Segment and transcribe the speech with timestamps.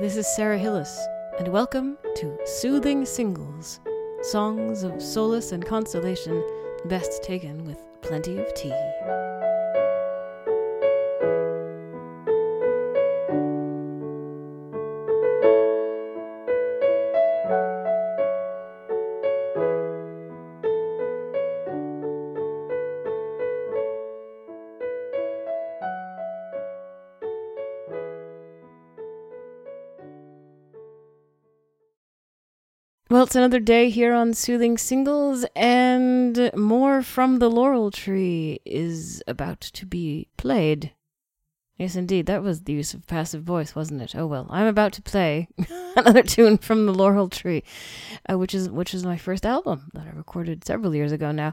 [0.00, 0.98] this is Sarah Hillis,
[1.38, 3.78] and welcome to Soothing Singles
[4.22, 6.42] Songs of Solace and Consolation,
[6.86, 8.74] best taken with plenty of tea.
[33.10, 39.22] Well, it's another day here on Soothing Singles, and more from the Laurel Tree is
[39.26, 40.92] about to be played.
[41.76, 44.16] Yes, indeed, that was the use of passive voice, wasn't it?
[44.16, 45.48] Oh well, I'm about to play
[45.96, 47.62] another tune from the Laurel Tree,
[48.26, 51.52] uh, which is which is my first album that I recorded several years ago now,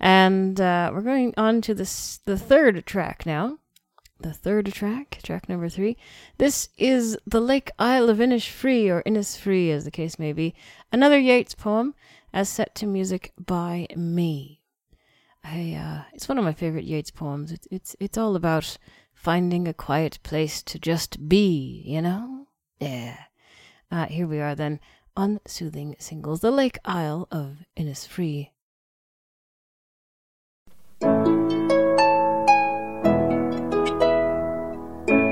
[0.00, 3.58] and uh, we're going on to this the third track now
[4.20, 5.96] the third track, track number three.
[6.38, 10.54] This is The Lake Isle of Innisfree, or Innisfree as the case may be,
[10.92, 11.94] another Yeats poem
[12.32, 14.62] as set to music by me.
[15.44, 17.52] I, uh, it's one of my favorite Yeats poems.
[17.52, 18.76] It's, it's, it's all about
[19.14, 22.46] finding a quiet place to just be, you know?
[22.80, 23.16] Yeah.
[23.90, 24.80] Uh, here we are then
[25.16, 28.50] on Soothing Singles, The Lake Isle of Innisfree.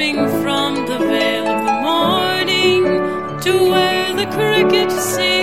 [0.00, 2.84] from the veil of the morning
[3.42, 5.39] to where the cricket sings.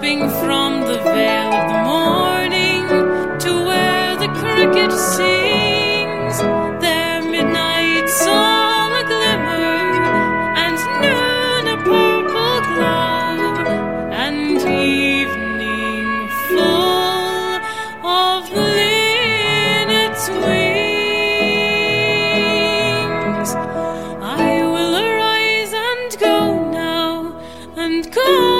[0.00, 2.88] dropping from the veil of the morning
[3.38, 6.38] to where the cricket sings.
[6.80, 9.92] There midnight song a glimmer
[10.56, 13.36] and noon a purple glow
[14.10, 17.60] and evening full
[18.08, 20.70] of linnets' wings.
[24.22, 27.38] I will arise and go now
[27.76, 28.59] and go